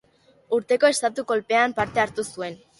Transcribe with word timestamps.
Urte 0.57 0.75
hartako 0.77 0.91
estatu-kolpean 0.95 1.79
parte 1.83 2.05
hartu 2.09 2.29
zuen. 2.35 2.63